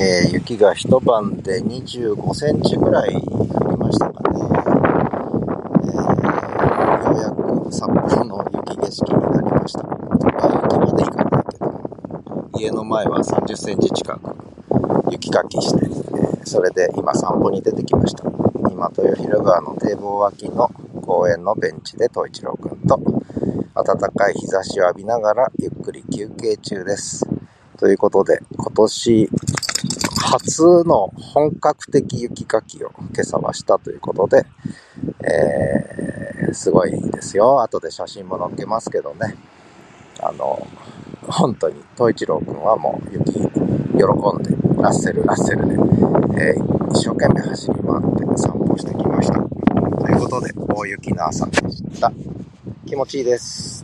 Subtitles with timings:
[0.00, 4.38] えー、雪が一晩で25センチぐらい降りましたかね。
[5.82, 9.80] えー、ようやく札幌の雪景色になりました。
[9.82, 14.36] 雪まで行かないけど、家の前は30センチ近く
[15.10, 18.22] 雪かきして、えー、それで今散歩に出てきました。
[18.70, 20.68] 今、豊広川の堤防脇の
[21.02, 23.00] 公園のベンチで東一郎くんと、
[23.74, 27.26] 暖かい日差しを浴びながらゆっくり休憩中です。
[27.78, 29.28] ということで、今年
[30.30, 34.44] 初の本格的雪かきを今朝はしたということで、
[35.24, 37.62] えー、すごいですよ。
[37.62, 39.36] 後で写真も載っけますけどね。
[40.20, 40.66] あの、
[41.26, 43.52] 本当に、東一郎くんはもう雪喜んで、
[44.82, 49.34] ラッセル、ラッセルで、えー、一生懸命走り回って散歩してきました。
[49.34, 52.12] ということで、大雪の朝でした。
[52.84, 53.77] 気持ちいいです。